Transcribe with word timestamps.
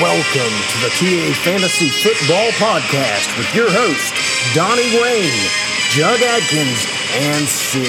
Welcome 0.00 0.54
to 0.70 0.78
the 0.78 0.90
TA 0.90 1.34
Fantasy 1.42 1.88
Football 1.88 2.50
Podcast 2.52 3.36
with 3.36 3.52
your 3.52 3.68
host, 3.68 4.14
Donnie 4.54 4.94
Wayne, 5.02 5.48
Jug 5.90 6.20
Adkins, 6.20 6.86
and 7.14 7.44
Sif. 7.48 7.82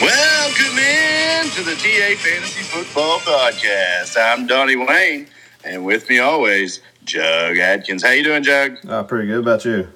Welcome 0.00 0.78
in 0.78 1.50
to 1.50 1.64
the 1.64 1.74
TA 1.74 2.14
Fantasy 2.20 2.62
Football 2.62 3.18
Podcast. 3.20 4.16
I'm 4.16 4.46
Donnie 4.46 4.76
Wayne, 4.76 5.26
and 5.64 5.84
with 5.84 6.08
me 6.08 6.20
always, 6.20 6.80
Jug 7.04 7.58
Adkins. 7.58 8.04
How 8.04 8.10
you 8.10 8.22
doing, 8.22 8.44
Jug? 8.44 8.76
Oh, 8.88 9.02
pretty 9.02 9.26
good. 9.26 9.40
About 9.40 9.64
you? 9.64 9.88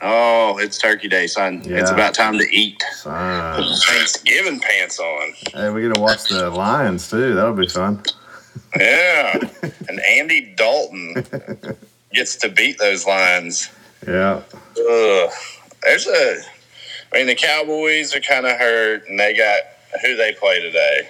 Oh, 0.00 0.56
it's 0.58 0.78
Turkey 0.78 1.08
Day, 1.08 1.26
son. 1.26 1.60
It's 1.66 1.90
about 1.90 2.14
time 2.14 2.38
to 2.38 2.46
eat. 2.50 2.82
Fine. 3.02 3.64
Thanksgiving 3.86 4.60
pants 4.60 4.98
on. 4.98 5.32
Hey, 5.52 5.68
we 5.68 5.82
get 5.82 5.94
to 5.94 6.00
watch 6.00 6.24
the 6.30 6.48
Lions 6.48 7.10
too. 7.10 7.34
That'll 7.34 7.52
be 7.52 7.68
fun. 7.68 8.02
Yeah, 8.78 9.38
and 9.88 10.00
Andy 10.00 10.54
Dalton 10.56 11.24
gets 12.12 12.36
to 12.36 12.48
beat 12.48 12.78
those 12.78 13.06
Lions. 13.06 13.70
Yeah. 14.06 14.42
Ugh. 14.54 15.30
There's 15.82 16.06
a. 16.06 16.42
I 17.12 17.16
mean, 17.16 17.26
the 17.26 17.34
Cowboys 17.34 18.14
are 18.14 18.20
kind 18.20 18.46
of 18.46 18.56
hurt, 18.56 19.08
and 19.08 19.18
they 19.18 19.36
got 19.36 19.60
who 20.02 20.16
they 20.16 20.32
play 20.32 20.60
today. 20.60 21.08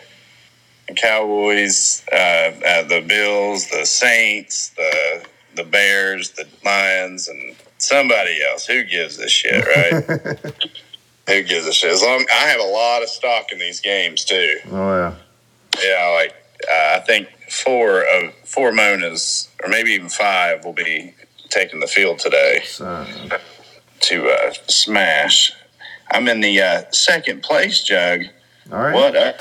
The 0.88 0.95
Cowboys, 0.95 2.02
uh, 2.12 2.16
uh, 2.16 2.82
the 2.84 3.04
Bills, 3.06 3.68
the 3.68 3.84
Saints, 3.84 4.70
the 4.70 5.24
the 5.56 5.65
Bears, 5.65 6.30
the 6.30 6.46
Lions, 6.65 7.29
and 7.29 7.54
somebody 7.79 8.38
else. 8.51 8.66
Who 8.66 8.84
gives 8.84 9.18
a 9.18 9.29
shit, 9.29 9.65
right? 9.66 10.38
who 11.27 11.42
gives 11.42 11.66
a 11.66 11.73
shit? 11.73 11.92
As 11.92 12.02
long 12.02 12.24
I 12.32 12.46
have 12.46 12.60
a 12.60 12.65
lot 12.65 13.02
of 13.02 13.09
stock 13.09 13.52
in 13.52 13.59
these 13.59 13.80
games 13.80 14.24
too. 14.24 14.56
Oh 14.70 14.96
yeah. 14.96 15.15
Yeah, 15.82 16.09
like 16.16 16.34
uh, 16.69 16.96
I 16.96 17.00
think 17.00 17.28
four 17.48 18.02
of 18.02 18.34
four 18.45 18.73
Monas, 18.73 19.48
or 19.62 19.68
maybe 19.68 19.93
even 19.93 20.09
five, 20.09 20.65
will 20.65 20.73
be 20.73 21.15
taking 21.48 21.80
the 21.80 21.87
field 21.87 22.18
today 22.18 22.62
So, 22.65 23.07
to 24.01 24.29
uh, 24.30 24.52
smash. 24.68 25.52
I'm 26.10 26.29
in 26.29 26.40
the 26.40 26.60
uh, 26.60 26.82
second 26.90 27.43
place, 27.43 27.82
Jug. 27.82 28.23
all 28.73 28.79
right. 28.79 28.95
What? 28.95 29.16
Uh, 29.16 29.32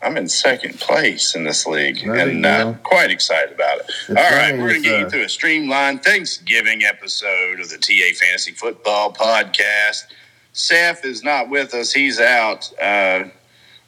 I'm 0.00 0.16
in 0.16 0.28
second 0.28 0.78
place 0.78 1.34
in 1.34 1.42
this 1.42 1.66
league, 1.66 2.06
No 2.06 2.12
and 2.14 2.46
uh, 2.46 2.74
quite 2.84 3.10
excited 3.10 3.52
about 3.52 3.80
it. 3.80 3.86
It's 3.88 4.08
All 4.10 4.14
right, 4.14 4.56
we're 4.56 4.68
gonna 4.68 4.80
get 4.80 5.00
you 5.00 5.10
through 5.10 5.24
a 5.24 5.28
streamlined 5.28 6.04
Thanksgiving 6.04 6.84
episode 6.84 7.58
of 7.58 7.68
the 7.68 7.78
TA 7.78 8.16
Fantasy 8.16 8.52
Football 8.52 9.12
Podcast. 9.12 10.04
Seth 10.52 11.04
is 11.04 11.24
not 11.24 11.48
with 11.48 11.74
us; 11.74 11.92
he's 11.92 12.20
out. 12.20 12.72
Uh, 12.80 13.24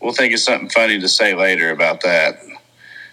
we'll 0.01 0.13
think 0.13 0.35
of 0.35 0.41
something 0.41 0.69
funny 0.69 0.99
to 0.99 1.09
say 1.09 1.33
later 1.35 1.71
about 1.71 2.01
that. 2.01 2.41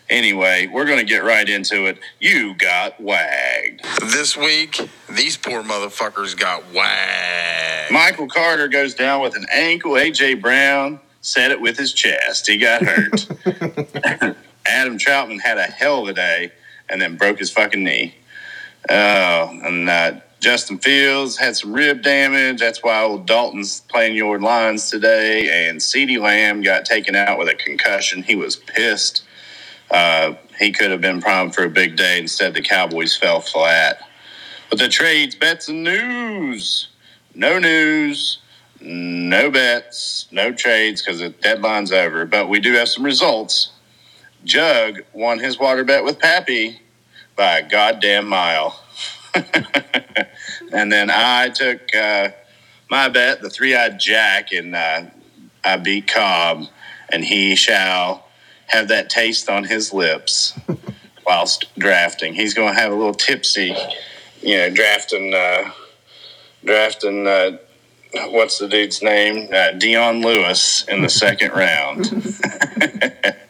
Anyway, 0.09 0.67
we're 0.67 0.85
going 0.85 0.99
to 0.99 1.05
get 1.05 1.23
right 1.23 1.47
into 1.47 1.85
it. 1.85 1.99
You 2.19 2.55
got 2.55 2.99
wagged. 3.01 3.83
This 4.01 4.37
week, 4.37 4.89
these 5.09 5.35
poor 5.35 5.63
motherfuckers 5.63 6.37
got 6.37 6.63
wagged. 6.73 7.91
Michael 7.91 8.27
Carter 8.27 8.69
goes 8.69 8.93
down 8.93 9.21
with 9.21 9.35
an 9.35 9.45
ankle. 9.51 9.91
AJ 9.91 10.41
Brown 10.41 10.99
said 11.21 11.51
it 11.51 11.59
with 11.59 11.77
his 11.77 11.91
chest. 11.91 12.47
He 12.47 12.57
got 12.57 12.83
hurt. 12.83 13.27
Adam 14.65 14.97
Trautman 14.97 15.41
had 15.41 15.57
a 15.57 15.63
hell 15.63 16.03
of 16.03 16.09
a 16.09 16.13
day 16.13 16.51
and 16.89 17.01
then 17.01 17.17
broke 17.17 17.39
his 17.39 17.51
fucking 17.51 17.83
knee. 17.83 18.15
Oh, 18.89 19.59
and 19.63 19.89
uh, 19.89 20.13
Justin 20.39 20.77
Fields 20.77 21.37
had 21.37 21.57
some 21.57 21.73
rib 21.73 22.01
damage. 22.01 22.59
That's 22.59 22.83
why 22.83 23.01
old 23.01 23.25
Dalton's 23.25 23.81
playing 23.81 24.15
your 24.15 24.39
lines 24.39 24.89
today. 24.89 25.67
And 25.67 25.79
CeeDee 25.79 26.19
Lamb 26.19 26.61
got 26.61 26.85
taken 26.85 27.15
out 27.15 27.37
with 27.37 27.49
a 27.49 27.55
concussion. 27.55 28.23
He 28.23 28.35
was 28.35 28.55
pissed. 28.55 29.23
Uh, 29.89 30.33
he 30.59 30.71
could 30.71 30.91
have 30.91 31.01
been 31.01 31.21
primed 31.21 31.55
for 31.55 31.63
a 31.63 31.69
big 31.69 31.95
day. 31.95 32.19
Instead, 32.19 32.53
the 32.53 32.61
Cowboys 32.61 33.15
fell 33.15 33.39
flat. 33.39 33.99
But 34.69 34.79
the 34.79 34.89
trades, 34.89 35.35
bets, 35.35 35.69
and 35.69 35.83
news. 35.83 36.89
No 37.33 37.59
news, 37.59 38.39
no 38.81 39.49
bets, 39.51 40.27
no 40.31 40.51
trades 40.51 41.01
because 41.01 41.19
the 41.19 41.29
deadline's 41.29 41.91
over. 41.91 42.25
But 42.25 42.49
we 42.49 42.59
do 42.59 42.73
have 42.73 42.89
some 42.89 43.05
results. 43.05 43.71
Jug 44.43 45.01
won 45.13 45.39
his 45.39 45.59
water 45.59 45.83
bet 45.83 46.03
with 46.03 46.19
Pappy 46.19 46.79
by 47.35 47.59
a 47.59 47.69
goddamn 47.69 48.27
mile. 48.27 48.81
and 50.73 50.91
then 50.91 51.09
I 51.11 51.49
took 51.49 51.95
uh, 51.95 52.29
my 52.89 53.09
bet, 53.09 53.41
the 53.41 53.49
three 53.49 53.75
eyed 53.75 53.99
Jack, 53.99 54.51
and 54.51 54.75
uh, 54.75 55.03
I 55.63 55.77
beat 55.77 56.07
Cobb, 56.07 56.65
and 57.11 57.23
he 57.23 57.55
shall 57.55 58.26
have 58.67 58.87
that 58.89 59.09
taste 59.09 59.49
on 59.49 59.63
his 59.63 59.93
lips 59.93 60.57
whilst 61.25 61.65
drafting. 61.77 62.33
He's 62.33 62.53
going 62.53 62.73
to 62.73 62.79
have 62.79 62.91
a 62.91 62.95
little 62.95 63.13
tipsy, 63.13 63.75
you 64.41 64.57
know, 64.57 64.69
drafting, 64.69 65.33
uh, 65.33 65.71
drafting, 66.63 67.27
uh, 67.27 67.57
what's 68.29 68.59
the 68.59 68.67
dude's 68.67 69.01
name? 69.01 69.49
Uh, 69.51 69.71
Dion 69.71 70.21
Lewis 70.21 70.85
in 70.87 71.01
the 71.01 71.09
second 71.09 71.51
round. 71.51 72.05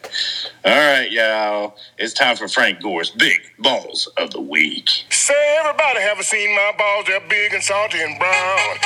All 0.68 0.74
right, 0.74 1.10
y'all. 1.10 1.76
It's 1.96 2.12
time 2.12 2.36
for 2.36 2.46
Frank 2.46 2.82
Gore's 2.82 3.10
Big 3.10 3.38
Balls 3.58 4.06
of 4.18 4.32
the 4.32 4.40
Week. 4.42 4.86
Say 5.08 5.56
everybody 5.60 6.00
haven't 6.00 6.24
seen 6.24 6.54
my 6.54 6.72
balls, 6.76 7.06
they're 7.06 7.20
big 7.26 7.54
and 7.54 7.62
salty 7.62 7.98
and 8.02 8.18
brown. 8.18 8.76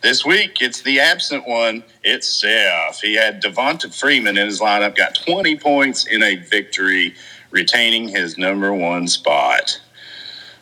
This 0.00 0.26
week, 0.26 0.60
it's 0.60 0.82
the 0.82 0.98
absent 0.98 1.46
one. 1.46 1.84
It's 2.02 2.28
Seth. 2.28 3.00
He 3.00 3.14
had 3.14 3.40
Devonta 3.40 3.96
Freeman 3.96 4.36
in 4.36 4.46
his 4.46 4.58
lineup, 4.60 4.96
got 4.96 5.14
20 5.14 5.56
points 5.58 6.06
in 6.06 6.20
a 6.24 6.34
victory, 6.34 7.14
retaining 7.52 8.08
his 8.08 8.36
number 8.36 8.74
one 8.74 9.06
spot. 9.06 9.80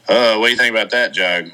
Uh, 0.07 0.37
what 0.37 0.49
do 0.49 0.53
you 0.53 0.59
think 0.59 0.71
about 0.72 0.91
that, 0.91 1.15
Jug? 1.15 1.51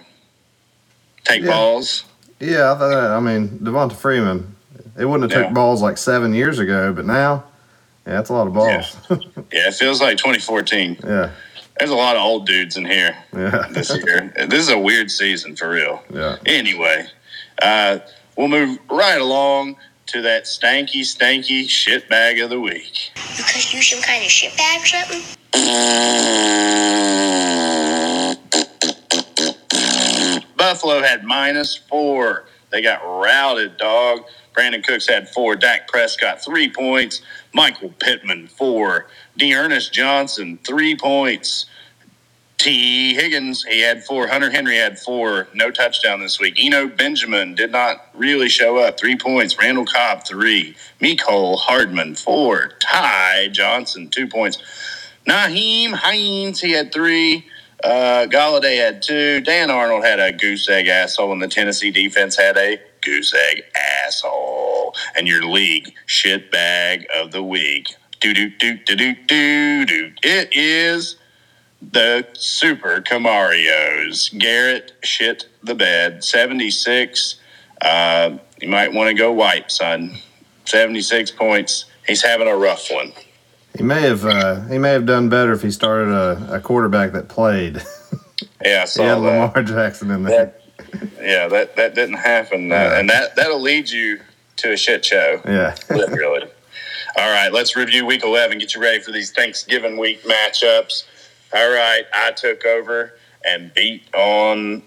Take 1.22 1.42
Yeah. 1.42 1.50
balls? 1.52 2.02
Yeah, 2.40 2.72
I 2.72 2.78
thought. 2.78 3.16
I 3.16 3.20
mean, 3.20 3.60
Devonta 3.62 3.94
Freeman. 3.94 4.56
It 4.98 5.04
wouldn't 5.04 5.30
have 5.30 5.40
Yeah. 5.40 5.46
took 5.46 5.54
balls 5.54 5.82
like 5.82 5.98
seven 5.98 6.34
years 6.34 6.58
ago, 6.58 6.92
but 6.92 7.06
now, 7.06 7.44
yeah, 8.06 8.12
that's 8.14 8.30
a 8.30 8.32
lot 8.32 8.46
of 8.46 8.52
balls. 8.54 8.96
Yeah, 9.10 9.68
it 9.68 9.74
feels 9.74 10.00
like 10.00 10.16
2014. 10.18 10.98
Yeah. 11.06 11.30
There's 11.78 11.90
a 11.90 11.94
lot 11.94 12.16
of 12.16 12.22
old 12.22 12.46
dudes 12.46 12.78
in 12.78 12.86
here 12.86 13.14
Yeah. 13.34 13.66
this 13.70 13.90
year. 13.94 14.32
this 14.48 14.60
is 14.60 14.70
a 14.70 14.78
weird 14.78 15.10
season 15.10 15.56
for 15.56 15.68
real. 15.68 16.02
yeah. 16.10 16.36
Anyway, 16.46 17.06
uh, 17.62 17.98
we'll 18.36 18.48
move 18.48 18.78
right 18.90 19.20
along 19.20 19.76
to 20.06 20.22
that 20.22 20.44
stanky, 20.44 21.00
stanky 21.02 21.68
shit 21.68 22.08
bag 22.08 22.38
of 22.40 22.48
the 22.48 22.58
week. 22.60 23.10
Because 23.36 23.74
you 23.74 23.82
some 23.82 24.00
kind 24.02 24.22
of 24.24 24.30
shitbag 24.30 24.82
or 24.82 24.86
something? 24.86 25.22
Buffalo 30.56 31.02
had 31.02 31.24
minus 31.24 31.76
four. 31.76 32.46
They 32.70 32.82
got 32.82 33.02
routed, 33.04 33.76
dog. 33.76 34.24
Brandin 34.56 34.84
Cooks 34.84 35.08
had 35.08 35.28
four. 35.28 35.56
Dak 35.56 35.88
Prescott, 35.88 36.42
three 36.42 36.70
points. 36.70 37.22
Michael 37.52 37.92
Pittman, 38.00 38.48
four. 38.48 39.06
Diontae 39.38 39.90
Johnson, 39.90 40.58
three 40.64 40.96
points. 40.96 41.66
Tee 42.58 43.14
Higgins, 43.14 43.64
he 43.64 43.80
had 43.80 44.02
four. 44.04 44.28
Hunter 44.28 44.50
Henry 44.50 44.76
had 44.76 44.98
four. 44.98 45.46
No 45.54 45.70
touchdown 45.70 46.20
this 46.20 46.40
week. 46.40 46.54
Eno 46.58 46.88
Benjamin 46.88 47.54
did 47.54 47.70
not 47.70 48.06
really 48.14 48.48
show 48.48 48.78
up. 48.78 48.98
Three 48.98 49.16
points. 49.16 49.58
Randall 49.58 49.84
Cobb, 49.84 50.26
three. 50.26 50.74
Mecole 51.00 51.58
Hardman, 51.58 52.14
four. 52.14 52.72
Ty 52.80 53.48
Johnson, 53.52 54.08
two 54.08 54.26
points. 54.26 54.58
Nyheim 55.26 55.92
Hines, 55.92 56.60
he 56.60 56.72
had 56.72 56.92
three. 56.92 57.44
Uh, 57.84 58.26
Golladay 58.26 58.78
had 58.78 59.02
two. 59.02 59.40
Dan 59.40 59.70
Arnold 59.70 60.04
had 60.04 60.18
a 60.18 60.32
goose 60.32 60.68
egg 60.68 60.88
asshole, 60.88 61.32
and 61.32 61.42
the 61.42 61.48
Tennessee 61.48 61.90
defense 61.90 62.36
had 62.36 62.56
a 62.56 62.80
goose 63.02 63.34
egg 63.34 63.62
asshole. 64.04 64.94
And 65.16 65.28
your 65.28 65.44
league 65.44 65.92
shit 66.06 66.50
bag 66.50 67.06
of 67.14 67.32
the 67.32 67.42
week. 67.42 67.94
Do 68.20 68.32
do 68.32 68.50
do 68.50 68.78
do 68.78 68.96
do 68.96 69.14
do 69.26 69.84
do. 69.84 70.12
It 70.22 70.48
is 70.52 71.16
the 71.82 72.26
Super 72.32 73.00
Camarios. 73.02 74.36
Garrett 74.38 74.92
shit 75.02 75.46
the 75.62 75.74
bed. 75.74 76.24
Seventy 76.24 76.70
six. 76.70 77.36
Uh, 77.80 78.38
you 78.60 78.68
might 78.68 78.92
want 78.92 79.08
to 79.08 79.14
go 79.14 79.30
white, 79.32 79.70
son. 79.70 80.16
Seventy 80.64 81.02
six 81.02 81.30
points. 81.30 81.84
He's 82.06 82.22
having 82.22 82.48
a 82.48 82.56
rough 82.56 82.90
one. 82.90 83.12
He 83.76 83.82
may 83.82 84.02
have. 84.02 84.24
Uh, 84.24 84.62
he 84.62 84.78
may 84.78 84.90
have 84.90 85.06
done 85.06 85.28
better 85.28 85.52
if 85.52 85.62
he 85.62 85.70
started 85.70 86.08
a, 86.08 86.56
a 86.56 86.60
quarterback 86.60 87.12
that 87.12 87.28
played. 87.28 87.82
Yeah, 88.64 88.84
I 88.86 88.90
he 88.90 89.02
had 89.02 89.14
that. 89.14 89.18
Lamar 89.18 89.62
Jackson 89.62 90.10
in 90.10 90.24
there. 90.24 90.54
Yeah, 91.20 91.48
that 91.48 91.76
that 91.76 91.94
didn't 91.94 92.16
happen, 92.16 92.72
uh, 92.72 92.94
and 92.96 93.08
that 93.08 93.36
that'll 93.36 93.60
lead 93.60 93.88
you 93.88 94.20
to 94.56 94.72
a 94.72 94.76
shit 94.76 95.04
show. 95.04 95.40
Yeah. 95.44 95.74
Literally. 95.90 96.48
All 97.18 97.30
right, 97.30 97.52
let's 97.52 97.76
review 97.76 98.04
week 98.04 98.24
11. 98.24 98.58
Get 98.58 98.74
you 98.74 98.82
ready 98.82 99.00
for 99.00 99.10
these 99.10 99.30
Thanksgiving 99.30 99.96
week 99.96 100.22
matchups. 100.24 101.04
All 101.54 101.70
right, 101.70 102.04
I 102.12 102.32
took 102.32 102.66
over 102.66 103.18
and 103.44 103.72
beat 103.72 104.02
on 104.14 104.82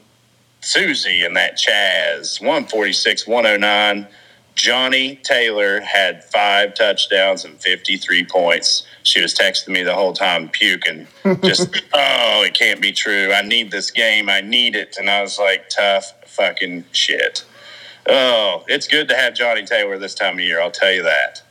Susie 0.62 1.24
and 1.24 1.36
that 1.38 1.58
Chaz. 1.58 2.40
146 2.42 3.28
109. 3.28 4.08
Johnny 4.56 5.16
Taylor 5.24 5.82
had 5.82 6.24
five 6.26 6.74
touchdowns 6.74 7.46
and 7.46 7.60
53 7.62 8.26
points. 8.26 8.86
She 9.04 9.22
was 9.22 9.34
texting 9.34 9.70
me 9.70 9.84
the 9.84 9.96
whole 9.96 10.14
time, 10.14 10.50
puking. 10.50 11.08
Just, 11.42 11.82
oh, 11.94 12.44
it 12.44 12.54
can't 12.54 12.82
be 12.82 12.92
true. 12.92 13.32
I 13.34 13.42
need 13.42 13.72
this 13.72 13.92
game. 13.92 14.30
I 14.30 14.42
need 14.42 14.76
it. 14.76 14.98
And 15.00 15.10
I 15.10 15.22
was 15.22 15.40
like, 15.40 15.70
tough 15.70 16.14
fucking 16.28 16.86
shit. 16.92 17.46
Oh, 18.08 18.64
it's 18.68 18.88
good 18.88 19.08
to 19.10 19.16
have 19.16 19.34
Johnny 19.36 19.66
Taylor 19.66 19.98
this 19.98 20.16
time 20.16 20.36
of 20.36 20.40
year. 20.40 20.62
I'll 20.62 20.72
tell 20.72 20.92
you 20.92 21.04
that. 21.04 21.42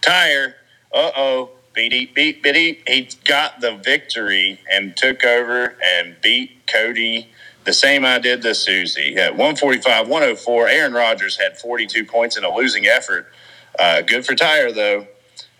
Tyre, 0.00 0.56
uh 0.92 1.10
oh, 1.16 1.50
beat, 1.74 2.14
beat, 2.14 2.42
beat. 2.42 2.82
He 2.86 3.08
got 3.24 3.60
the 3.60 3.76
victory 3.76 4.60
and 4.70 4.96
took 4.96 5.24
over 5.24 5.76
and 5.84 6.16
beat 6.20 6.66
Cody 6.66 7.30
the 7.64 7.72
same 7.72 8.04
I 8.04 8.18
did 8.18 8.42
to 8.42 8.54
Susie. 8.54 9.16
At 9.16 9.32
145, 9.32 10.08
104, 10.08 10.68
Aaron 10.68 10.92
Rodgers 10.92 11.36
had 11.36 11.58
42 11.58 12.04
points 12.04 12.36
in 12.36 12.44
a 12.44 12.54
losing 12.54 12.86
effort. 12.86 13.30
Uh, 13.78 14.02
good 14.02 14.26
for 14.26 14.34
Tyre, 14.34 14.72
though. 14.72 15.06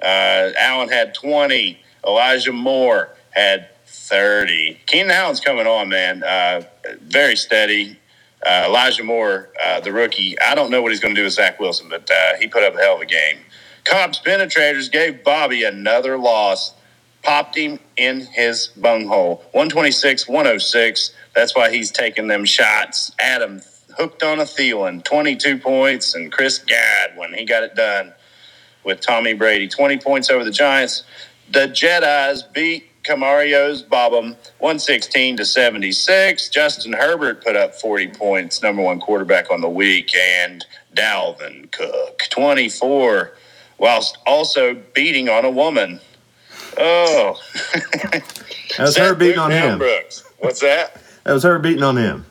Uh, 0.02 0.50
Allen 0.58 0.88
had 0.88 1.14
20. 1.14 1.78
Elijah 2.06 2.52
Moore 2.52 3.10
had 3.30 3.68
30. 3.86 4.80
Keenan 4.86 5.10
Allen's 5.10 5.40
coming 5.40 5.66
on, 5.66 5.88
man. 5.88 6.22
Uh, 6.22 6.62
very 7.02 7.36
steady. 7.36 7.98
Uh, 8.44 8.64
Elijah 8.66 9.04
Moore, 9.04 9.50
uh, 9.64 9.80
the 9.80 9.92
rookie, 9.92 10.36
I 10.40 10.56
don't 10.56 10.70
know 10.70 10.82
what 10.82 10.90
he's 10.90 11.00
going 11.00 11.14
to 11.14 11.20
do 11.20 11.24
with 11.24 11.34
Zach 11.34 11.60
Wilson, 11.60 11.88
but 11.88 12.10
uh, 12.10 12.36
he 12.40 12.48
put 12.48 12.64
up 12.64 12.74
a 12.74 12.78
hell 12.78 12.96
of 12.96 13.00
a 13.00 13.06
game. 13.06 13.38
Cobb's 13.84 14.20
penetrators 14.20 14.90
gave 14.90 15.22
Bobby 15.22 15.62
another 15.62 16.18
loss, 16.18 16.74
popped 17.22 17.56
him 17.56 17.78
in 17.96 18.20
his 18.20 18.68
bunghole. 18.68 19.36
126, 19.52 20.28
106. 20.28 21.14
That's 21.34 21.56
why 21.56 21.70
he's 21.70 21.90
taking 21.90 22.26
them 22.26 22.44
shots. 22.44 23.12
Adam 23.18 23.62
hooked 23.96 24.22
on 24.22 24.40
a 24.40 24.44
Thielen, 24.44 25.04
22 25.04 25.58
points, 25.58 26.14
and 26.14 26.32
Chris 26.32 26.58
Godwin, 26.58 27.34
he 27.34 27.44
got 27.44 27.62
it 27.62 27.74
done 27.74 28.12
with 28.84 29.00
Tommy 29.00 29.34
Brady, 29.34 29.68
20 29.68 29.98
points 29.98 30.30
over 30.30 30.44
the 30.44 30.50
Giants. 30.50 31.04
The 31.50 31.68
Jedi's 31.68 32.42
beat 32.42 32.88
Camario's 33.04 33.82
Bobbum 33.82 34.36
116 34.58 35.36
to 35.38 35.44
76. 35.44 36.48
Justin 36.48 36.92
Herbert 36.92 37.44
put 37.44 37.56
up 37.56 37.74
40 37.74 38.08
points, 38.08 38.62
number 38.62 38.82
one 38.82 39.00
quarterback 39.00 39.50
on 39.50 39.60
the 39.60 39.68
week, 39.68 40.14
and 40.16 40.64
Dalvin 40.94 41.70
Cook 41.72 42.22
24, 42.30 43.32
whilst 43.78 44.18
also 44.26 44.74
beating 44.94 45.28
on 45.28 45.44
a 45.44 45.50
woman. 45.50 46.00
Oh, 46.78 47.38
That's 48.78 48.96
her 48.96 49.10
Seth 49.10 49.18
beating 49.18 49.38
on 49.38 49.50
him. 49.50 49.78
Brooks. 49.78 50.24
What's 50.38 50.60
that? 50.60 51.00
That 51.24 51.32
was 51.32 51.42
her 51.42 51.58
beating 51.58 51.82
on 51.82 51.96
him. 51.96 52.24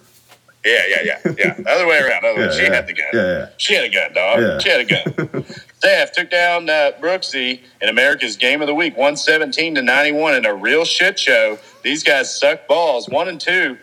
Yeah, 0.65 0.81
yeah, 0.87 1.17
yeah, 1.25 1.33
yeah. 1.37 1.71
Other 1.71 1.87
way 1.87 1.99
around. 1.99 2.23
Other 2.23 2.47
way. 2.47 2.55
She 2.55 2.63
yeah. 2.63 2.73
had 2.73 2.87
the 2.87 2.93
gun. 2.93 3.07
Yeah, 3.13 3.21
yeah. 3.21 3.49
She 3.57 3.73
had 3.73 3.83
a 3.85 3.89
gun, 3.89 4.13
dog. 4.13 4.39
Yeah. 4.39 4.59
She 4.59 4.69
had 4.69 4.81
a 4.81 4.85
gun. 4.85 5.45
Steph 5.77 6.11
took 6.11 6.29
down 6.29 6.69
uh, 6.69 6.91
Brooksy 7.01 7.61
in 7.81 7.89
America's 7.89 8.37
Game 8.37 8.61
of 8.61 8.67
the 8.67 8.75
Week, 8.75 8.95
117 8.95 9.75
to 9.75 9.81
91 9.81 10.35
in 10.35 10.45
a 10.45 10.53
real 10.53 10.85
shit 10.85 11.17
show. 11.17 11.57
These 11.83 12.03
guys 12.03 12.39
suck 12.39 12.67
balls, 12.67 13.09
one 13.09 13.27
and 13.27 13.41
two. 13.41 13.77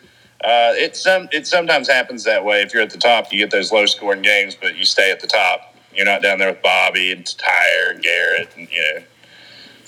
Uh, 0.45 0.71
it 0.77 0.95
some 0.95 1.29
it 1.33 1.49
sometimes 1.49 1.89
happens 1.89 2.23
that 2.23 2.45
way. 2.45 2.63
If 2.63 2.73
you're 2.73 2.83
at 2.83 2.91
the 2.91 2.99
top, 2.99 3.33
you 3.33 3.39
get 3.39 3.51
those 3.51 3.73
low 3.73 3.87
scoring 3.87 4.23
games, 4.23 4.55
but 4.55 4.77
you 4.77 4.85
stay 4.85 5.11
at 5.11 5.19
the 5.19 5.27
top. 5.27 5.75
You're 5.93 6.07
not 6.07 6.23
down 6.23 6.39
there 6.39 6.53
with 6.53 6.63
Bobby 6.63 7.11
and 7.11 7.27
Tyre 7.39 7.91
and 7.91 8.01
Garrett 8.01 8.51
and 8.57 8.69
you 8.71 8.81
know 8.81 9.03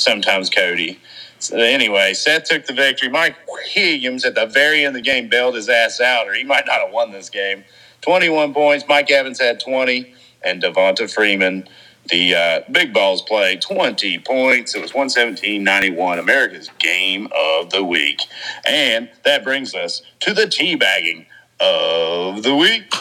sometimes 0.00 0.50
Cody. 0.50 0.98
So 1.38 1.56
anyway, 1.56 2.12
Seth 2.12 2.44
took 2.44 2.66
the 2.66 2.74
victory. 2.74 3.08
Mike 3.08 3.36
Williams 3.48 4.24
at 4.24 4.34
the 4.34 4.46
very 4.46 4.84
end 4.84 4.88
of 4.88 5.02
the 5.02 5.10
game 5.10 5.28
bailed 5.28 5.54
his 5.54 5.68
ass 5.68 6.00
out, 6.00 6.28
or 6.28 6.34
he 6.34 6.44
might 6.44 6.66
not 6.66 6.80
have 6.80 6.92
won 6.92 7.12
this 7.12 7.30
game. 7.30 7.64
21 8.02 8.52
points. 8.52 8.84
Mike 8.88 9.10
Evans 9.10 9.40
had 9.40 9.58
20, 9.60 10.14
and 10.44 10.62
Devonta 10.62 11.12
Freeman, 11.12 11.66
the 12.08 12.34
uh, 12.34 12.60
big 12.70 12.92
balls 12.92 13.22
play, 13.22 13.56
20 13.56 14.18
points. 14.18 14.74
It 14.74 14.82
was 14.82 14.92
117 14.92 15.62
91, 15.62 16.18
America's 16.18 16.70
game 16.78 17.28
of 17.34 17.70
the 17.70 17.84
week. 17.84 18.20
And 18.66 19.08
that 19.24 19.44
brings 19.44 19.74
us 19.74 20.02
to 20.20 20.34
the 20.34 20.42
teabagging 20.42 21.26
of 21.58 22.42
the 22.42 22.54
week. 22.54 22.92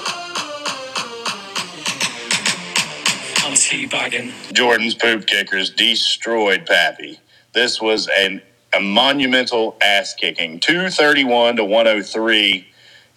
Teabagging. 3.69 4.31
Jordan's 4.51 4.95
poop 4.95 5.27
kickers 5.27 5.69
destroyed 5.69 6.65
Pappy. 6.65 7.19
This 7.53 7.79
was 7.79 8.07
an, 8.07 8.41
a 8.73 8.79
monumental 8.79 9.77
ass 9.81 10.15
kicking. 10.15 10.59
231 10.59 11.57
to 11.57 11.63
103. 11.63 12.67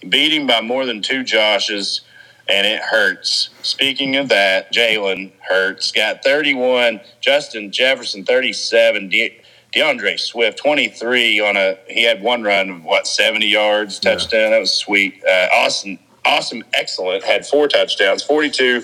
Beat 0.09 0.33
him 0.33 0.47
by 0.47 0.61
more 0.61 0.85
than 0.85 1.01
two 1.01 1.23
Joshes, 1.23 2.01
and 2.49 2.67
it 2.67 2.83
hurts. 2.83 3.49
Speaking 3.63 4.17
of 4.17 4.29
that, 4.29 4.73
Jalen 4.73 5.33
Hurts 5.49 5.91
got 5.91 6.23
31, 6.23 7.01
Justin 7.21 7.73
Jefferson 7.73 8.25
37, 8.25 9.09
De- 9.09 9.41
DeAndre 9.75 10.21
Swift 10.21 10.59
23 10.59 11.41
on 11.41 11.57
a 11.57 11.79
he 11.89 12.03
had 12.03 12.21
one 12.21 12.43
run 12.43 12.69
of 12.69 12.85
what 12.85 13.07
70 13.07 13.47
yards 13.47 13.99
touchdown. 13.99 14.51
That 14.51 14.59
was 14.59 14.73
sweet. 14.75 15.23
Uh, 15.25 15.49
Austin 15.55 15.99
awesome 16.25 16.63
excellent 16.75 17.25
had 17.25 17.47
four 17.47 17.69
touchdowns, 17.69 18.23
42 18.23 18.83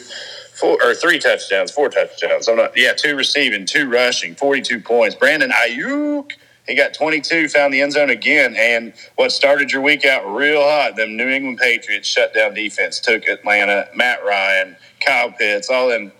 four 0.58 0.78
or 0.82 0.94
three 0.94 1.18
touchdowns, 1.18 1.70
four 1.70 1.88
touchdowns. 1.88 2.48
I'm 2.48 2.56
not, 2.56 2.76
yeah, 2.76 2.92
two 2.92 3.16
receiving, 3.16 3.64
two 3.64 3.88
rushing, 3.88 4.34
42 4.34 4.80
points. 4.80 5.14
Brandon 5.14 5.50
Aiyuk, 5.50 6.32
he 6.66 6.74
got 6.74 6.94
22, 6.94 7.48
found 7.48 7.72
the 7.72 7.80
end 7.80 7.92
zone 7.92 8.10
again. 8.10 8.56
And 8.58 8.92
what 9.14 9.30
started 9.30 9.70
your 9.70 9.82
week 9.82 10.04
out 10.04 10.26
real 10.26 10.62
hot, 10.62 10.96
them 10.96 11.16
New 11.16 11.28
England 11.28 11.58
Patriots 11.58 12.08
shut 12.08 12.34
down 12.34 12.54
defense, 12.54 12.98
took 12.98 13.26
Atlanta, 13.26 13.88
Matt 13.94 14.24
Ryan, 14.24 14.76
Kyle 15.04 15.30
Pitts, 15.30 15.70
all 15.70 15.88
them 15.88 16.12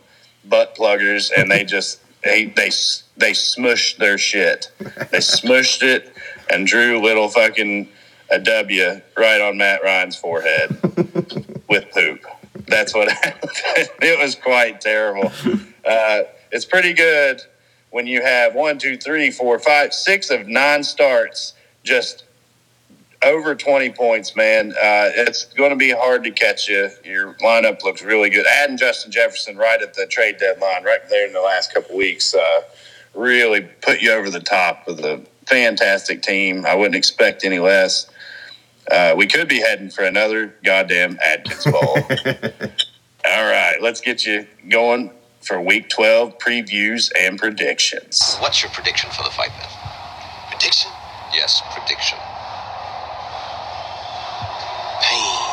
butt 0.44 0.76
pluggers, 0.76 1.32
and 1.36 1.50
they 1.50 1.64
just, 1.66 2.00
they, 2.22 2.46
they, 2.46 2.70
they 3.16 3.32
smushed 3.32 3.96
their 3.96 4.18
shit. 4.18 4.70
They 4.78 5.18
smushed 5.18 5.82
it 5.82 6.12
and 6.48 6.66
drew 6.66 7.02
little 7.02 7.28
fucking 7.28 7.88
a 8.30 8.38
W 8.38 9.00
right 9.16 9.40
on 9.40 9.56
Matt 9.56 9.82
Ryan's 9.82 10.16
forehead 10.16 10.70
with 11.68 11.90
poop. 11.92 12.24
That's 12.68 12.94
what 12.94 13.08
it 13.12 14.18
was 14.20 14.34
quite 14.34 14.80
terrible. 14.80 15.32
Uh, 15.84 16.22
it's 16.50 16.64
pretty 16.64 16.92
good 16.92 17.40
when 17.90 18.06
you 18.06 18.22
have 18.22 18.54
one, 18.54 18.78
two, 18.78 18.96
three, 18.96 19.30
four, 19.30 19.58
five, 19.58 19.92
six 19.92 20.30
of 20.30 20.46
nine 20.46 20.84
starts, 20.84 21.54
just 21.82 22.24
over 23.24 23.54
20 23.54 23.90
points, 23.90 24.36
man. 24.36 24.72
Uh, 24.72 25.10
it's 25.14 25.46
going 25.46 25.70
to 25.70 25.76
be 25.76 25.90
hard 25.90 26.24
to 26.24 26.30
catch 26.30 26.68
you. 26.68 26.90
Your 27.04 27.34
lineup 27.34 27.82
looks 27.82 28.02
really 28.02 28.30
good. 28.30 28.46
Adding 28.46 28.76
Justin 28.76 29.10
Jefferson 29.10 29.56
right 29.56 29.80
at 29.82 29.94
the 29.94 30.06
trade 30.06 30.36
deadline, 30.38 30.84
right 30.84 31.00
there 31.08 31.26
in 31.26 31.32
the 31.32 31.40
last 31.40 31.74
couple 31.74 31.96
weeks, 31.96 32.34
uh, 32.34 32.60
really 33.14 33.62
put 33.62 34.00
you 34.00 34.12
over 34.12 34.30
the 34.30 34.40
top 34.40 34.86
with 34.86 35.00
a 35.00 35.24
fantastic 35.46 36.22
team. 36.22 36.64
I 36.66 36.74
wouldn't 36.74 36.94
expect 36.94 37.44
any 37.44 37.58
less. 37.58 38.08
Uh, 38.90 39.14
we 39.16 39.26
could 39.26 39.48
be 39.48 39.60
heading 39.60 39.90
for 39.90 40.04
another 40.04 40.54
goddamn 40.64 41.18
Adkins 41.22 41.64
Bowl. 41.64 41.98
All 43.26 43.44
right, 43.44 43.76
let's 43.80 44.00
get 44.00 44.24
you 44.24 44.46
going 44.68 45.10
for 45.40 45.60
Week 45.60 45.88
12 45.88 46.38
previews 46.38 47.10
and 47.18 47.38
predictions. 47.38 48.36
What's 48.38 48.62
your 48.62 48.70
prediction 48.70 49.10
for 49.10 49.22
the 49.22 49.30
fight 49.30 49.50
then? 49.58 49.68
Prediction? 50.50 50.90
Yes, 51.34 51.62
prediction. 51.72 52.18
Pain. 55.02 55.48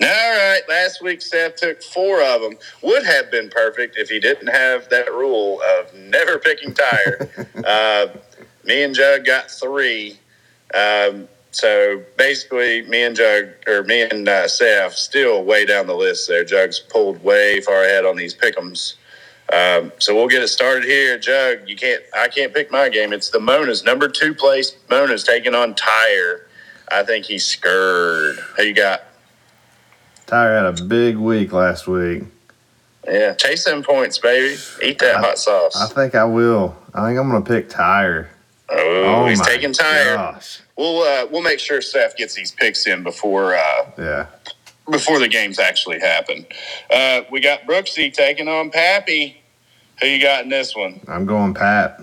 All 0.00 0.06
right, 0.06 0.60
last 0.68 1.02
week 1.02 1.20
Seth 1.20 1.56
took 1.56 1.82
four 1.82 2.22
of 2.22 2.40
them. 2.40 2.54
Would 2.82 3.04
have 3.04 3.32
been 3.32 3.50
perfect 3.50 3.96
if 3.96 4.08
he 4.08 4.20
didn't 4.20 4.46
have 4.46 4.88
that 4.90 5.12
rule 5.12 5.60
of 5.60 5.92
never 5.94 6.38
picking 6.38 6.72
tire. 6.72 7.28
uh, 7.66 8.06
me 8.64 8.84
and 8.84 8.94
Jug 8.94 9.24
got 9.24 9.50
three. 9.50 10.18
Um, 10.72 11.28
so 11.50 12.02
basically, 12.16 12.82
me 12.82 13.02
and 13.02 13.16
Jug, 13.16 13.48
or 13.66 13.82
me 13.84 14.02
and 14.02 14.28
uh, 14.28 14.48
Seth, 14.48 14.94
still 14.94 15.44
way 15.44 15.64
down 15.64 15.86
the 15.86 15.94
list 15.94 16.28
there. 16.28 16.44
Jug's 16.44 16.78
pulled 16.78 17.22
way 17.22 17.60
far 17.60 17.84
ahead 17.84 18.04
on 18.04 18.16
these 18.16 18.34
pick'ems. 18.34 18.94
Um, 19.52 19.92
so 19.98 20.14
we'll 20.14 20.28
get 20.28 20.42
it 20.42 20.48
started 20.48 20.84
here. 20.84 21.18
Jug, 21.18 21.68
you 21.68 21.74
can't. 21.76 22.02
I 22.14 22.28
can't 22.28 22.52
pick 22.52 22.70
my 22.70 22.88
game. 22.90 23.12
It's 23.12 23.30
the 23.30 23.40
Mona's 23.40 23.82
number 23.82 24.08
two 24.08 24.34
place. 24.34 24.76
Mona's 24.90 25.24
taking 25.24 25.54
on 25.54 25.74
Tire. 25.74 26.46
I 26.90 27.02
think 27.02 27.24
he's 27.24 27.46
scared. 27.46 28.36
Who 28.56 28.62
you 28.62 28.74
got? 28.74 29.04
Tyre 30.26 30.54
had 30.54 30.66
a 30.78 30.84
big 30.84 31.16
week 31.16 31.52
last 31.52 31.86
week. 31.86 32.24
Yeah, 33.06 33.32
chase 33.34 33.64
them 33.64 33.82
points, 33.82 34.18
baby. 34.18 34.56
Eat 34.84 34.98
that 34.98 35.16
I- 35.16 35.20
hot 35.20 35.38
sauce. 35.38 35.76
I 35.76 35.86
think 35.94 36.14
I 36.14 36.24
will. 36.24 36.76
I 36.92 37.06
think 37.08 37.18
I'm 37.18 37.30
going 37.30 37.42
to 37.42 37.48
pick 37.48 37.70
Tyre. 37.70 38.28
Oh, 38.70 39.26
he's 39.26 39.40
taking 39.40 39.72
Tire. 39.72 40.14
Gosh. 40.16 40.60
We'll 40.76 41.02
uh, 41.02 41.26
we'll 41.30 41.42
make 41.42 41.58
sure 41.58 41.80
Steph 41.80 42.16
gets 42.16 42.34
these 42.34 42.52
picks 42.52 42.86
in 42.86 43.02
before 43.02 43.54
uh, 43.56 43.90
Yeah. 43.98 44.26
before 44.90 45.18
the 45.18 45.28
games 45.28 45.58
actually 45.58 46.00
happen. 46.00 46.46
Uh, 46.90 47.22
we 47.30 47.40
got 47.40 47.62
Brooksy 47.62 48.12
taking 48.12 48.48
on 48.48 48.70
Pappy. 48.70 49.40
Who 50.00 50.06
you 50.06 50.22
got 50.22 50.44
in 50.44 50.48
this 50.50 50.76
one? 50.76 51.00
I'm 51.08 51.26
going 51.26 51.54
Pat. 51.54 52.00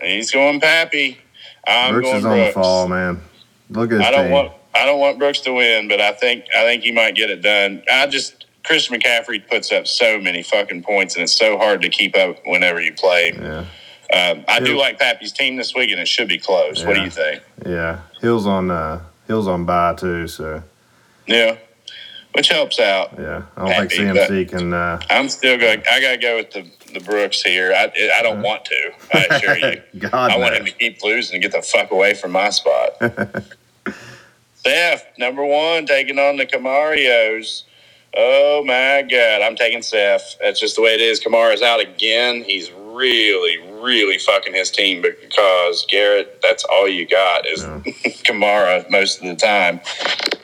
He's 0.00 0.30
going 0.30 0.60
Pappy. 0.60 1.18
I'm 1.66 1.94
Brooks 1.94 2.06
going 2.06 2.18
is 2.18 2.24
on 2.24 2.36
Brooks. 2.36 2.54
the 2.54 2.60
fall, 2.60 2.88
man. 2.88 3.20
Look 3.70 3.92
at 3.92 4.00
I 4.00 4.10
don't 4.12 4.24
team. 4.26 4.32
want 4.32 4.52
I 4.74 4.84
don't 4.86 5.00
want 5.00 5.18
Brooks 5.18 5.40
to 5.40 5.52
win, 5.52 5.88
but 5.88 6.00
I 6.00 6.12
think 6.12 6.44
I 6.56 6.62
think 6.62 6.84
he 6.84 6.92
might 6.92 7.16
get 7.16 7.30
it 7.30 7.42
done. 7.42 7.82
I 7.92 8.06
just 8.06 8.46
Chris 8.64 8.86
McCaffrey 8.88 9.46
puts 9.48 9.72
up 9.72 9.86
so 9.88 10.20
many 10.20 10.42
fucking 10.44 10.82
points, 10.84 11.14
and 11.16 11.24
it's 11.24 11.32
so 11.32 11.58
hard 11.58 11.82
to 11.82 11.88
keep 11.88 12.16
up 12.16 12.36
whenever 12.46 12.80
you 12.80 12.92
play. 12.92 13.32
Yeah. 13.34 13.64
Um, 14.12 14.44
I 14.48 14.60
do 14.60 14.78
like 14.78 14.98
Pappy's 14.98 15.32
team 15.32 15.56
this 15.56 15.74
week, 15.74 15.90
and 15.90 16.00
it 16.00 16.08
should 16.08 16.28
be 16.28 16.38
close. 16.38 16.84
What 16.84 16.94
do 16.94 17.02
you 17.02 17.10
think? 17.10 17.42
Yeah. 17.66 18.00
Hills 18.20 18.46
on 18.46 18.70
uh 18.70 19.00
Hills 19.26 19.46
on 19.46 19.64
bye 19.66 19.94
too, 19.94 20.26
so 20.28 20.62
Yeah, 21.26 21.56
which 22.32 22.48
helps 22.48 22.80
out. 22.80 23.12
yeah. 23.18 23.42
I 23.56 23.68
don't 23.68 23.88
think 23.88 24.16
CMC 24.16 24.48
can 24.48 24.72
uh 24.72 24.98
I'm 25.10 25.28
still 25.28 25.58
going. 25.58 25.82
I 25.90 26.00
gotta 26.00 26.16
go 26.16 26.36
with 26.36 26.50
the 26.52 26.66
the 26.94 27.00
Brooks 27.00 27.42
here. 27.42 27.72
I 27.76 27.92
I 28.18 28.22
don't 28.22 28.40
want 28.42 28.64
to. 28.64 28.90
I 29.12 29.24
assure 29.30 29.56
you. 29.58 29.82
God 29.98 30.30
I 30.30 30.38
want 30.38 30.54
him 30.54 30.64
to 30.64 30.72
keep 30.72 31.02
losing 31.02 31.34
and 31.34 31.42
get 31.42 31.52
the 31.52 31.60
fuck 31.60 31.90
away 31.90 32.14
from 32.14 32.32
my 32.32 32.48
spot. 32.48 32.92
Seth, 34.54 35.06
number 35.18 35.44
one, 35.44 35.86
taking 35.86 36.18
on 36.18 36.36
the 36.36 36.46
Camarios. 36.46 37.62
Oh 38.16 38.64
my 38.64 39.02
God, 39.08 39.42
I'm 39.42 39.54
taking 39.54 39.82
Seth. 39.82 40.36
That's 40.40 40.58
just 40.58 40.76
the 40.76 40.82
way 40.82 40.94
it 40.94 41.00
is. 41.00 41.22
Kamara's 41.22 41.62
out 41.62 41.80
again. 41.80 42.42
He's 42.42 42.70
really, 42.98 43.58
really 43.80 44.18
fucking 44.18 44.52
his 44.52 44.70
team 44.70 45.00
because 45.00 45.86
Garrett, 45.88 46.40
that's 46.42 46.64
all 46.64 46.88
you 46.88 47.06
got 47.06 47.46
is 47.46 47.62
Kamara 48.24 48.90
most 48.90 49.22
of 49.22 49.28
the 49.28 49.36
time 49.36 49.80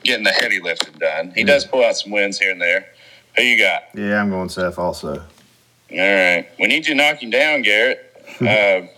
getting 0.04 0.24
the 0.24 0.30
heavy 0.30 0.60
lifting 0.60 0.94
done. 0.98 1.32
He 1.34 1.44
does 1.44 1.64
pull 1.64 1.84
out 1.84 1.96
some 1.96 2.12
wins 2.12 2.38
here 2.38 2.52
and 2.52 2.60
there. 2.60 2.86
Who 3.36 3.42
you 3.42 3.58
got? 3.58 3.82
Yeah, 3.94 4.20
I'm 4.20 4.30
going 4.30 4.48
Seth 4.48 4.78
also. 4.78 5.14
All 5.18 5.98
right. 5.98 6.46
We 6.58 6.66
need 6.68 6.86
you 6.86 6.94
knocking 6.94 7.30
down, 7.30 7.62
Garrett. 7.62 8.10
Uh, 8.40 8.88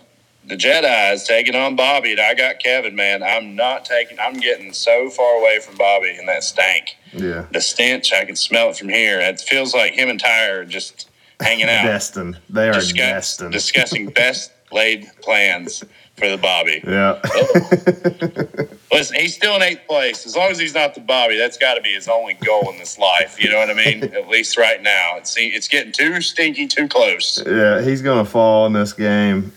the 0.47 1.11
is 1.13 1.23
taking 1.25 1.55
on 1.55 1.75
Bobby, 1.75 2.11
and 2.11 2.21
I 2.21 2.33
got 2.33 2.59
Kevin, 2.59 2.95
man. 2.95 3.21
I'm 3.21 3.55
not 3.55 3.83
taking, 3.83 4.17
I'm 4.19 4.39
getting 4.39 4.71
so 4.71 5.09
far 5.09 5.39
away 5.39 5.59
from 5.59 5.75
Bobby 5.75 6.15
and 6.17 6.27
that 6.27 6.43
stank. 6.43 6.95
Yeah. 7.11 7.45
The 7.51 7.59
stench, 7.59 8.13
I 8.13 8.23
can 8.23 8.35
smell 8.35 8.69
it 8.69 8.77
from 8.77 8.89
here. 8.89 9.19
It 9.19 9.41
feels 9.41 9.73
like 9.73 9.93
him 9.93 10.09
and 10.09 10.19
Ty 10.19 10.45
are 10.45 10.65
just 10.65 11.09
hanging 11.41 11.69
out, 11.69 11.83
Destined. 11.85 12.37
They 12.49 12.69
are 12.69 12.73
discuss, 12.73 12.97
destined. 13.37 13.51
discussing 13.53 14.09
best 14.09 14.51
laid 14.71 15.09
plans 15.21 15.83
for 16.17 16.27
the 16.29 16.37
Bobby. 16.37 16.81
yeah. 16.85 17.21
Listen, 18.91 19.17
he's 19.19 19.35
still 19.35 19.55
in 19.55 19.61
eighth 19.61 19.85
place. 19.87 20.25
As 20.25 20.35
long 20.35 20.49
as 20.49 20.57
he's 20.57 20.73
not 20.73 20.95
the 20.95 21.01
Bobby, 21.01 21.37
that's 21.37 21.57
got 21.57 21.75
to 21.75 21.81
be 21.81 21.93
his 21.93 22.07
only 22.07 22.33
goal 22.35 22.71
in 22.71 22.77
this 22.79 22.97
life. 22.97 23.41
You 23.41 23.49
know 23.51 23.57
what 23.59 23.69
I 23.69 23.73
mean? 23.73 24.03
At 24.15 24.27
least 24.27 24.57
right 24.57 24.81
now. 24.81 25.17
It's, 25.17 25.35
it's 25.37 25.67
getting 25.67 25.91
too 25.91 26.19
stinky, 26.21 26.65
too 26.67 26.87
close. 26.87 27.41
yeah, 27.45 27.81
he's 27.81 28.01
gonna 28.01 28.25
fall 28.25 28.65
in 28.65 28.73
this 28.73 28.93
game. 28.93 29.51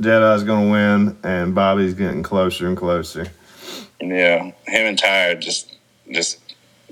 Jedi's 0.00 0.44
gonna 0.44 0.70
win 0.70 1.16
and 1.24 1.54
Bobby's 1.54 1.94
getting 1.94 2.22
closer 2.22 2.66
and 2.68 2.76
closer. 2.76 3.26
Yeah, 4.00 4.44
him 4.44 4.52
and 4.86 4.98
Ty 4.98 5.28
are 5.28 5.34
just 5.34 5.76
just 6.10 6.38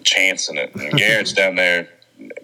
chancing 0.03 0.57
it. 0.57 0.75
And 0.75 0.93
Garrett's 0.99 1.33
down 1.33 1.55
there 1.55 1.89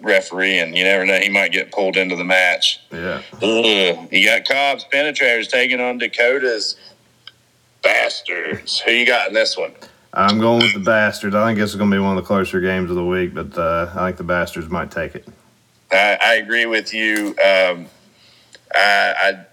refereeing. 0.00 0.74
You 0.74 0.84
never 0.84 1.06
know; 1.06 1.18
he 1.18 1.28
might 1.28 1.52
get 1.52 1.72
pulled 1.72 1.96
into 1.96 2.16
the 2.16 2.24
match. 2.24 2.80
Yeah. 2.92 3.22
Ugh. 3.34 4.08
You 4.10 4.26
got 4.26 4.46
Cobb's 4.46 4.86
penetrators 4.92 5.48
taking 5.48 5.80
on 5.80 5.98
Dakota's 5.98 6.76
bastards. 7.82 8.80
Who 8.80 8.92
you 8.92 9.06
got 9.06 9.28
in 9.28 9.34
this 9.34 9.56
one? 9.56 9.72
I'm 10.12 10.40
going 10.40 10.58
with 10.58 10.74
the 10.74 10.80
Bastards. 10.80 11.36
I 11.36 11.46
think 11.46 11.58
this 11.60 11.70
is 11.70 11.76
going 11.76 11.88
to 11.88 11.94
be 11.94 12.00
one 12.00 12.16
of 12.16 12.22
the 12.22 12.26
closer 12.26 12.60
games 12.60 12.90
of 12.90 12.96
the 12.96 13.04
week, 13.04 13.32
but 13.32 13.56
uh, 13.56 13.92
I 13.94 14.06
think 14.06 14.16
the 14.16 14.24
Bastards 14.24 14.68
might 14.68 14.90
take 14.90 15.14
it. 15.14 15.24
I, 15.92 16.18
I 16.20 16.34
agree 16.34 16.66
with 16.66 16.92
you. 16.92 17.28
Um, 17.28 17.86
I, 18.74 19.14
I 19.20 19.46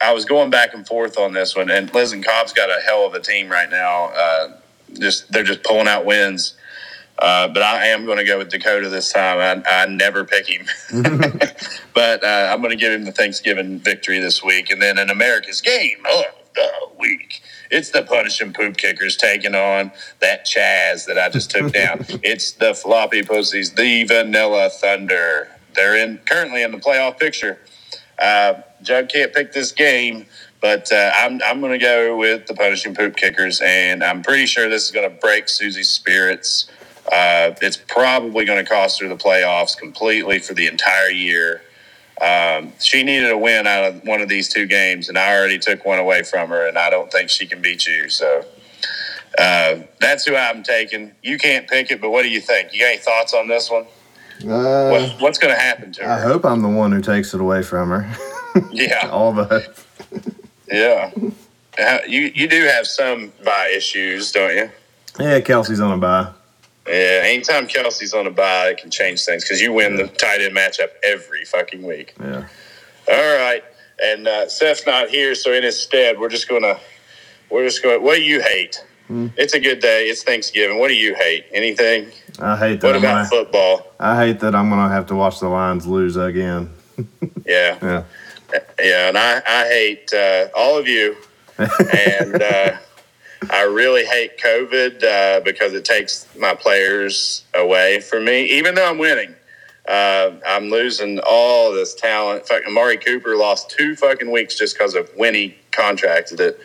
I 0.00 0.12
was 0.12 0.24
going 0.24 0.50
back 0.50 0.74
and 0.74 0.86
forth 0.86 1.18
on 1.18 1.32
this 1.32 1.54
one, 1.54 1.70
and 1.70 1.92
Liz 1.94 2.12
and 2.12 2.24
Cobb's 2.24 2.52
got 2.52 2.68
a 2.68 2.82
hell 2.82 3.06
of 3.06 3.14
a 3.14 3.20
team 3.20 3.48
right 3.48 3.70
now. 3.70 4.06
Uh, 4.06 4.56
just 4.98 5.30
they're 5.30 5.44
just 5.44 5.62
pulling 5.62 5.86
out 5.86 6.04
wins. 6.04 6.54
Uh, 7.18 7.46
but 7.48 7.62
I 7.62 7.88
am 7.88 8.04
going 8.04 8.18
to 8.18 8.24
go 8.24 8.38
with 8.38 8.48
Dakota 8.48 8.88
this 8.88 9.12
time. 9.12 9.64
I, 9.66 9.70
I 9.70 9.86
never 9.86 10.24
pick 10.24 10.48
him, 10.48 10.66
but 11.94 12.24
uh, 12.24 12.50
I'm 12.52 12.60
going 12.60 12.70
to 12.70 12.76
give 12.76 12.92
him 12.92 13.04
the 13.04 13.12
Thanksgiving 13.12 13.78
victory 13.78 14.18
this 14.18 14.42
week, 14.42 14.70
and 14.70 14.80
then 14.80 14.98
in 14.98 15.10
America's 15.10 15.60
game 15.60 15.98
of 16.10 16.24
the 16.54 16.70
week, 16.98 17.42
it's 17.70 17.90
the 17.90 18.02
punishing 18.02 18.52
poop 18.52 18.76
kickers 18.76 19.16
taking 19.16 19.54
on 19.54 19.92
that 20.20 20.46
Chaz 20.46 21.06
that 21.06 21.18
I 21.18 21.28
just 21.28 21.50
took 21.50 21.72
down. 21.72 22.04
It's 22.22 22.52
the 22.52 22.74
floppy 22.74 23.22
pussies, 23.22 23.72
the 23.72 24.04
Vanilla 24.04 24.68
Thunder. 24.70 25.48
They're 25.74 25.96
in 25.96 26.18
currently 26.18 26.62
in 26.62 26.72
the 26.72 26.78
playoff 26.78 27.18
picture. 27.18 27.58
Uh, 28.18 28.62
Jug 28.82 29.08
can't 29.08 29.32
pick 29.32 29.52
this 29.52 29.72
game, 29.72 30.26
but 30.60 30.90
uh, 30.92 31.10
I'm 31.14 31.40
I'm 31.44 31.60
going 31.60 31.72
to 31.72 31.78
go 31.78 32.16
with 32.16 32.46
the 32.46 32.54
punishing 32.54 32.94
poop 32.94 33.16
kickers, 33.16 33.60
and 33.64 34.04
I'm 34.04 34.22
pretty 34.22 34.46
sure 34.46 34.68
this 34.68 34.84
is 34.84 34.90
going 34.90 35.08
to 35.08 35.16
break 35.16 35.48
Susie's 35.48 35.88
spirits. 35.90 36.68
Uh, 37.12 37.54
it's 37.60 37.76
probably 37.76 38.44
going 38.46 38.64
to 38.64 38.68
cost 38.68 39.00
her 39.02 39.08
the 39.08 39.16
playoffs 39.16 39.76
completely 39.76 40.38
for 40.38 40.54
the 40.54 40.66
entire 40.66 41.10
year. 41.10 41.60
Um, 42.20 42.72
she 42.80 43.02
needed 43.02 43.30
a 43.30 43.36
win 43.36 43.66
out 43.66 43.84
of 43.84 44.04
one 44.04 44.20
of 44.20 44.28
these 44.28 44.48
two 44.48 44.66
games, 44.66 45.08
and 45.08 45.18
I 45.18 45.36
already 45.36 45.58
took 45.58 45.84
one 45.84 45.98
away 45.98 46.22
from 46.22 46.48
her, 46.50 46.66
and 46.66 46.78
I 46.78 46.88
don't 46.88 47.10
think 47.12 47.28
she 47.28 47.46
can 47.46 47.60
beat 47.60 47.86
you. 47.86 48.08
So 48.08 48.44
uh, 49.38 49.80
that's 50.00 50.24
who 50.24 50.36
I'm 50.36 50.62
taking. 50.62 51.12
You 51.22 51.36
can't 51.36 51.68
pick 51.68 51.90
it, 51.90 52.00
but 52.00 52.10
what 52.10 52.22
do 52.22 52.30
you 52.30 52.40
think? 52.40 52.72
You 52.72 52.80
got 52.80 52.86
any 52.86 52.98
thoughts 52.98 53.34
on 53.34 53.48
this 53.48 53.70
one? 53.70 53.84
Uh, 54.44 54.88
What, 54.90 55.20
what's 55.20 55.38
going 55.38 55.54
to 55.54 55.60
happen 55.60 55.92
to 55.92 56.04
her? 56.04 56.10
I 56.10 56.20
hope 56.20 56.44
I'm 56.44 56.62
the 56.62 56.68
one 56.68 56.92
who 56.92 57.00
takes 57.00 57.34
it 57.34 57.40
away 57.40 57.62
from 57.62 57.90
her. 57.90 58.16
Yeah. 58.70 59.08
All 59.12 59.32
the 59.32 59.44
hope. 59.44 60.24
Yeah. 60.70 61.10
You 62.06 62.30
you 62.34 62.48
do 62.48 62.64
have 62.64 62.86
some 62.86 63.32
buy 63.44 63.72
issues, 63.74 64.30
don't 64.32 64.54
you? 64.54 64.70
Yeah, 65.18 65.40
Kelsey's 65.40 65.80
on 65.80 65.92
a 65.92 65.98
bye. 65.98 66.32
Yeah. 66.86 67.22
Anytime 67.24 67.66
Kelsey's 67.66 68.14
on 68.14 68.26
a 68.26 68.30
buy, 68.30 68.70
it 68.70 68.78
can 68.78 68.90
change 68.90 69.24
things 69.24 69.44
because 69.44 69.60
you 69.60 69.72
win 69.72 69.96
the 69.96 70.08
tight 70.08 70.40
end 70.40 70.56
matchup 70.56 70.88
every 71.04 71.44
fucking 71.44 71.82
week. 71.82 72.14
Yeah. 72.20 72.46
All 73.10 73.36
right. 73.36 73.62
And 74.02 74.26
uh, 74.26 74.48
Seth's 74.48 74.86
not 74.86 75.08
here, 75.08 75.34
so 75.34 75.52
in 75.52 75.62
his 75.62 75.80
stead, 75.80 76.18
we're 76.18 76.28
just 76.28 76.48
gonna 76.48 76.78
we're 77.50 77.64
just 77.64 77.82
going. 77.82 78.02
What 78.02 78.16
do 78.16 78.22
you 78.22 78.40
hate? 78.40 78.84
It's 79.36 79.52
a 79.52 79.60
good 79.60 79.80
day. 79.80 80.06
It's 80.06 80.22
Thanksgiving. 80.22 80.78
What 80.78 80.88
do 80.88 80.94
you 80.94 81.14
hate? 81.14 81.44
Anything? 81.52 82.10
I 82.40 82.56
hate 82.56 82.80
that. 82.80 82.86
What 82.86 82.96
I'm 82.96 83.02
about 83.02 83.14
gonna, 83.14 83.44
football? 83.44 83.92
I 84.00 84.16
hate 84.24 84.40
that 84.40 84.54
I'm 84.54 84.70
gonna 84.70 84.88
have 84.88 85.06
to 85.08 85.14
watch 85.14 85.38
the 85.38 85.48
Lions 85.48 85.86
lose 85.86 86.16
again. 86.16 86.70
Yeah. 87.44 87.78
Yeah. 87.82 88.04
Yeah, 88.80 89.08
and 89.08 89.18
I, 89.18 89.42
I 89.46 89.68
hate 89.68 90.12
uh, 90.12 90.48
all 90.54 90.78
of 90.78 90.86
you, 90.86 91.16
and 91.58 92.42
uh, 92.42 92.76
I 93.50 93.62
really 93.62 94.04
hate 94.04 94.38
COVID 94.38 95.02
uh, 95.02 95.40
because 95.40 95.72
it 95.72 95.84
takes 95.84 96.26
my 96.36 96.54
players 96.54 97.44
away 97.54 98.00
from 98.00 98.24
me. 98.24 98.44
Even 98.44 98.74
though 98.74 98.88
I'm 98.88 98.98
winning, 98.98 99.34
uh, 99.88 100.32
I'm 100.46 100.70
losing 100.70 101.20
all 101.26 101.72
this 101.72 101.94
talent. 101.94 102.46
Fucking 102.46 102.68
Amari 102.68 102.98
Cooper 102.98 103.36
lost 103.36 103.70
two 103.70 103.96
fucking 103.96 104.30
weeks 104.30 104.56
just 104.56 104.76
because 104.76 104.94
of 104.94 105.10
Winnie 105.16 105.56
contracted 105.70 106.40
it. 106.40 106.60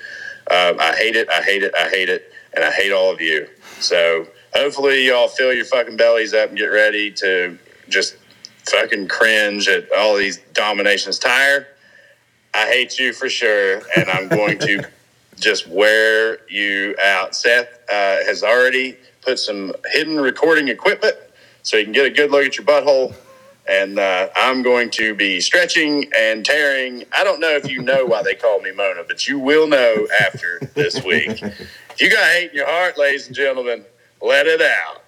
Uh, 0.50 0.74
I 0.80 0.96
hate 0.96 1.16
it. 1.16 1.30
I 1.30 1.42
hate 1.42 1.64
it. 1.64 1.74
I 1.76 1.90
hate 1.90 2.10
it, 2.10 2.32
and 2.54 2.64
I 2.64 2.72
hate 2.72 2.92
all 2.92 3.12
of 3.12 3.22
you. 3.22 3.48
So 3.80 4.28
hopefully 4.54 5.08
y'all 5.08 5.28
fill 5.28 5.54
your 5.54 5.66
fucking 5.66 5.98
bellies 5.98 6.34
up 6.34 6.50
and 6.50 6.58
get 6.58 6.68
ready 6.68 7.12
to 7.12 7.58
just 7.90 8.18
fucking 8.66 9.08
cringe 9.08 9.68
at 9.68 9.92
all 9.94 10.16
these 10.16 10.38
dominations. 10.54 11.20
Tire. 11.20 11.68
I 12.54 12.66
hate 12.68 12.98
you 12.98 13.14
for 13.14 13.30
sure, 13.30 13.82
and 13.96 14.10
I'm 14.10 14.28
going 14.30 14.58
to 14.60 14.84
just 15.40 15.68
wear 15.68 16.40
you 16.50 16.96
out. 17.04 17.36
Seth 17.36 17.68
uh, 17.90 18.24
has 18.26 18.44
already 18.44 18.98
put 19.22 19.40
some 19.40 19.74
hidden 19.92 20.20
recording 20.20 20.68
equipment 20.68 21.16
so 21.64 21.78
you 21.78 21.84
can 21.84 21.94
get 21.94 22.06
a 22.06 22.10
good 22.10 22.32
look 22.32 22.46
at 22.46 22.58
your 22.58 22.66
butthole. 22.66 23.14
And 23.70 24.00
uh, 24.00 24.30
I'm 24.36 24.64
going 24.64 24.90
to 24.92 25.14
be 25.14 25.42
stretching 25.42 26.10
and 26.18 26.46
tearing. 26.46 27.04
I 27.14 27.26
don't 27.26 27.42
know 27.42 27.50
if 27.50 27.70
you 27.70 27.82
know 27.82 28.06
why 28.06 28.24
they 28.24 28.34
call 28.34 28.62
me 28.62 28.72
Mona, 28.72 29.04
but 29.06 29.28
you 29.28 29.40
will 29.40 29.68
know 29.68 30.08
after 30.26 30.60
this 30.74 31.04
week. 31.04 31.42
If 31.42 32.02
you 32.02 32.10
got 32.10 32.32
hate 32.32 32.52
in 32.52 32.56
your 32.56 32.68
heart, 32.68 32.98
ladies 32.98 33.28
and 33.28 33.36
gentlemen, 33.36 33.84
let 34.22 34.48
it 34.48 34.62
out. 34.62 35.04